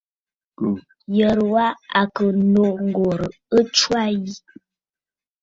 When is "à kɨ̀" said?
1.99-2.29